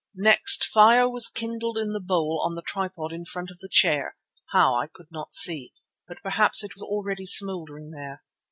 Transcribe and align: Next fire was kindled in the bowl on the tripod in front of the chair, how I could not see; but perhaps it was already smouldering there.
Next 0.15 0.63
fire 0.63 1.07
was 1.07 1.27
kindled 1.27 1.77
in 1.77 1.93
the 1.93 1.99
bowl 1.99 2.41
on 2.43 2.55
the 2.55 2.63
tripod 2.63 3.13
in 3.13 3.23
front 3.23 3.51
of 3.51 3.59
the 3.59 3.69
chair, 3.69 4.15
how 4.51 4.73
I 4.73 4.87
could 4.87 5.09
not 5.11 5.35
see; 5.35 5.73
but 6.07 6.23
perhaps 6.23 6.63
it 6.63 6.73
was 6.73 6.81
already 6.81 7.27
smouldering 7.27 7.91
there. 7.91 8.23